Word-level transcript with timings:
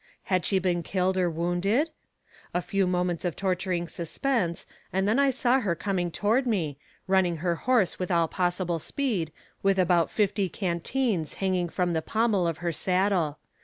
Had 0.33 0.45
she 0.47 0.57
been 0.57 0.81
killed 0.81 1.15
or 1.15 1.29
wounded? 1.29 1.91
A 2.55 2.61
few 2.63 2.87
moments 2.87 3.23
of 3.23 3.35
torturing 3.35 3.87
suspense 3.87 4.65
and 4.91 5.07
then 5.07 5.19
I 5.19 5.29
saw 5.29 5.59
her 5.59 5.75
coming 5.75 6.09
toward 6.09 6.47
me, 6.47 6.79
running 7.05 7.37
her 7.37 7.53
horse 7.53 7.99
with 7.99 8.09
all 8.09 8.27
possible 8.27 8.79
speed, 8.79 9.31
with 9.61 9.77
about 9.77 10.09
fifty 10.09 10.49
canteens 10.49 11.35
hanging 11.35 11.69
from 11.69 11.93
the 11.93 12.01
pommel 12.01 12.47
of 12.47 12.57
her 12.65 12.71
saddle. 12.71 13.37